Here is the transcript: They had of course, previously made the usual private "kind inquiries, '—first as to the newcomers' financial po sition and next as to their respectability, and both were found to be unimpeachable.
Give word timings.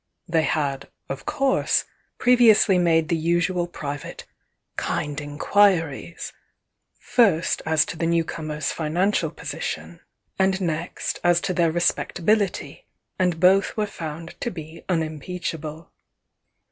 They 0.27 0.41
had 0.41 0.89
of 1.09 1.27
course, 1.27 1.85
previously 2.17 2.79
made 2.79 3.09
the 3.09 3.15
usual 3.15 3.67
private 3.67 4.25
"kind 4.75 5.21
inquiries, 5.21 6.33
'—first 6.97 7.61
as 7.67 7.85
to 7.85 7.97
the 7.99 8.07
newcomers' 8.07 8.71
financial 8.71 9.29
po 9.29 9.43
sition 9.43 9.99
and 10.39 10.59
next 10.59 11.19
as 11.23 11.39
to 11.41 11.53
their 11.53 11.71
respectability, 11.71 12.87
and 13.19 13.39
both 13.39 13.77
were 13.77 13.85
found 13.85 14.33
to 14.41 14.49
be 14.49 14.83
unimpeachable. 14.89 15.91